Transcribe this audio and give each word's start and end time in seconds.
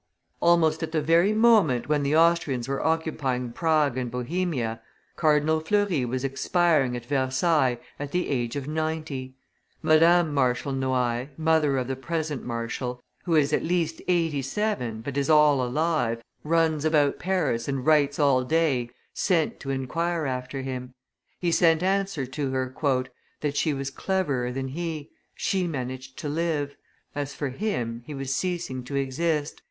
Almost 0.41 0.81
at 0.81 0.93
the 0.93 0.99
very 1.03 1.31
moment 1.31 1.87
when 1.87 2.01
the 2.01 2.15
Austrians 2.17 2.67
were 2.67 2.83
occupying 2.83 3.51
Prague 3.51 3.99
and 3.99 4.09
Bohemia, 4.09 4.81
Cardinal 5.15 5.59
Fleury 5.59 6.05
was 6.05 6.23
expiring, 6.23 6.95
at 6.97 7.05
Versailles, 7.05 7.77
at 7.99 8.11
the 8.11 8.27
age 8.27 8.55
of 8.55 8.67
ninety. 8.67 9.35
Madame 9.83 10.33
Marshal 10.33 10.71
Noailles, 10.71 11.29
mother 11.37 11.77
of 11.77 11.85
the 11.87 11.95
present 11.95 12.43
marshal, 12.43 12.99
who 13.25 13.35
is 13.35 13.53
at 13.53 13.63
least 13.63 14.01
eighty 14.07 14.41
seven, 14.41 15.01
but 15.01 15.17
is 15.17 15.29
all 15.29 15.61
alive, 15.63 16.23
runs 16.43 16.83
about 16.83 17.19
Paris 17.19 17.67
and 17.67 17.85
writes 17.85 18.17
all 18.17 18.43
day, 18.43 18.89
sent 19.13 19.59
to 19.59 19.69
inquire 19.69 20.25
after 20.25 20.63
him. 20.63 20.95
He 21.39 21.51
sent 21.51 21.83
answer 21.83 22.25
to 22.25 22.49
her, 22.49 22.73
"that 23.41 23.55
she 23.55 23.71
was 23.71 23.91
cleverer 23.91 24.51
than 24.51 24.69
he 24.69 25.11
she 25.35 25.67
managed 25.67 26.17
to 26.17 26.27
live; 26.27 26.75
as 27.13 27.35
for 27.35 27.49
him, 27.49 28.01
he 28.07 28.15
was 28.15 28.33
ceasing 28.33 28.83
to 28.85 28.95
exist. 28.95 29.59